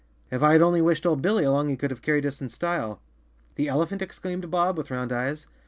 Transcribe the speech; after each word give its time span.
If 0.31 0.41
I 0.41 0.53
had 0.53 0.63
only 0.63 0.81
wished 0.81 1.05
old 1.05 1.21
Billy 1.21 1.43
along 1.43 1.69
he 1.69 1.75
could 1.77 1.91
have 1.91 2.01
carried 2.01 2.25
us 2.25 2.41
in 2.41 2.49
style." 2.49 2.99
"The 3.53 3.67
elephant?" 3.67 4.01
exclaimed 4.01 4.49
Bob, 4.49 4.75
with 4.75 4.89
round 4.89 5.11
eyes. 5.11 5.45